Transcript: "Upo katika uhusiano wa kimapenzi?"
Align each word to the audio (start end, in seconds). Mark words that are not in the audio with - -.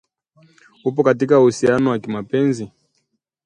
"Upo 0.85 1.03
katika 1.03 1.39
uhusiano 1.39 1.89
wa 1.89 1.99
kimapenzi?" 1.99 2.71